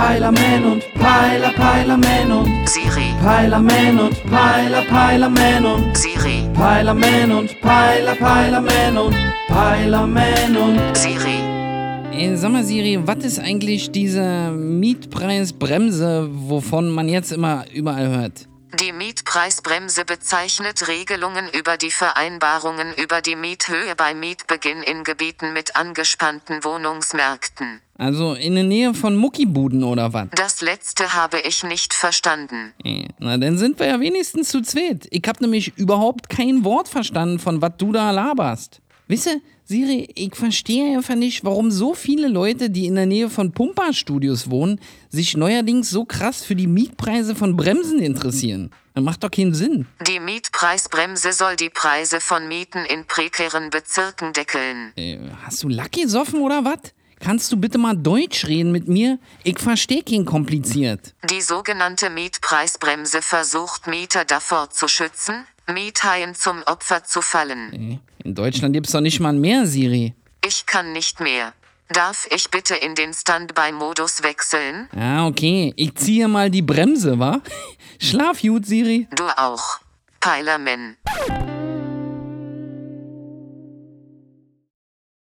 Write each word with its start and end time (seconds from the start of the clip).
Peilerman 0.00 0.64
und 0.64 0.94
Peiler, 0.94 1.52
Peilerman 1.52 2.32
und 2.32 2.66
Siri, 2.66 3.12
Peilerman 3.22 4.00
und 4.00 4.24
Peiler, 4.30 4.82
Peilerman 4.88 5.66
und 5.66 5.94
Siri, 5.94 6.48
Peilerman 6.54 7.30
und 7.30 7.60
Peiler, 7.60 8.14
Peilerman 8.14 8.96
und 8.96 9.14
Peilerman 9.48 10.56
und 10.56 10.96
Siri. 10.96 11.40
Ey, 12.16 12.34
sag 12.34 12.50
mal, 12.50 12.64
Siri, 12.64 12.98
was 13.04 13.24
ist 13.26 13.40
eigentlich 13.40 13.90
diese 13.90 14.50
Mietpreisbremse, 14.52 16.30
wovon 16.32 16.88
man 16.88 17.06
jetzt 17.10 17.30
immer 17.30 17.66
überall 17.70 18.08
hört? 18.08 18.49
Mietpreisbremse 19.00 20.04
bezeichnet 20.04 20.86
Regelungen 20.86 21.48
über 21.58 21.78
die 21.78 21.90
Vereinbarungen 21.90 22.92
über 23.02 23.22
die 23.22 23.34
Miethöhe 23.34 23.96
bei 23.96 24.12
Mietbeginn 24.12 24.82
in 24.82 25.04
Gebieten 25.04 25.54
mit 25.54 25.74
angespannten 25.74 26.62
Wohnungsmärkten. 26.64 27.80
Also 27.96 28.34
in 28.34 28.56
der 28.56 28.64
Nähe 28.64 28.92
von 28.92 29.16
Muckibuden 29.16 29.84
oder 29.84 30.12
was? 30.12 30.28
Das 30.36 30.60
letzte 30.60 31.14
habe 31.14 31.40
ich 31.40 31.64
nicht 31.64 31.94
verstanden. 31.94 32.74
Ey, 32.84 33.08
Na, 33.18 33.38
dann 33.38 33.56
sind 33.56 33.78
wir 33.78 33.86
ja 33.86 34.00
wenigstens 34.00 34.50
zu 34.50 34.60
zweit. 34.60 35.08
Ich 35.10 35.22
hab 35.26 35.40
nämlich 35.40 35.78
überhaupt 35.78 36.28
kein 36.28 36.62
Wort 36.64 36.88
verstanden, 36.88 37.38
von 37.38 37.62
was 37.62 37.72
du 37.78 37.92
da 37.92 38.10
laberst. 38.10 38.79
Wisse, 39.10 39.40
Siri, 39.64 40.08
ich 40.14 40.36
verstehe 40.36 40.96
einfach 40.96 41.16
nicht, 41.16 41.44
warum 41.44 41.72
so 41.72 41.94
viele 41.94 42.28
Leute, 42.28 42.70
die 42.70 42.86
in 42.86 42.94
der 42.94 43.06
Nähe 43.06 43.28
von 43.28 43.50
Pumper-Studios 43.50 44.50
wohnen, 44.50 44.78
sich 45.08 45.36
neuerdings 45.36 45.90
so 45.90 46.04
krass 46.04 46.44
für 46.44 46.54
die 46.54 46.68
Mietpreise 46.68 47.34
von 47.34 47.56
Bremsen 47.56 47.98
interessieren. 47.98 48.70
Das 48.94 49.02
macht 49.02 49.24
doch 49.24 49.30
keinen 49.32 49.52
Sinn. 49.52 49.88
Die 50.06 50.20
Mietpreisbremse 50.20 51.32
soll 51.32 51.56
die 51.56 51.70
Preise 51.70 52.20
von 52.20 52.46
Mieten 52.46 52.84
in 52.84 53.04
prekären 53.04 53.70
Bezirken 53.70 54.32
deckeln. 54.32 54.92
Äh, 54.94 55.18
hast 55.44 55.64
du 55.64 55.68
Lucky 55.68 56.02
gesoffen 56.02 56.40
oder 56.42 56.64
was? 56.64 56.78
Kannst 57.18 57.50
du 57.50 57.56
bitte 57.56 57.78
mal 57.78 57.96
Deutsch 57.96 58.46
reden 58.46 58.70
mit 58.70 58.86
mir? 58.86 59.18
Ich 59.42 59.58
verstehe 59.58 60.04
kein 60.04 60.24
kompliziert. 60.24 61.14
Die 61.28 61.40
sogenannte 61.40 62.10
Mietpreisbremse 62.10 63.22
versucht 63.22 63.88
Mieter 63.88 64.24
davor 64.24 64.70
zu 64.70 64.86
schützen, 64.86 65.44
Miethaien 65.74 66.34
zum 66.34 66.62
Opfer 66.66 67.04
zu 67.04 67.22
fallen. 67.22 68.00
In 68.22 68.34
Deutschland 68.34 68.74
gibt's 68.74 68.92
doch 68.92 69.00
nicht 69.00 69.20
mal 69.20 69.32
Meer, 69.32 69.66
Siri. 69.66 70.14
Ich 70.44 70.66
kann 70.66 70.92
nicht 70.92 71.20
mehr. 71.20 71.52
Darf 71.88 72.28
ich 72.30 72.50
bitte 72.50 72.76
in 72.76 72.94
den 72.94 73.12
Standby-Modus 73.12 74.22
wechseln? 74.22 74.88
Ah, 74.96 75.26
okay. 75.26 75.72
Ich 75.76 75.96
ziehe 75.96 76.28
mal 76.28 76.48
die 76.48 76.62
Bremse, 76.62 77.18
wa? 77.18 77.40
Schlaf 77.98 78.40
gut, 78.42 78.64
Siri. 78.64 79.08
Du 79.16 79.24
auch. 79.36 79.80
Peilerman. 80.20 80.96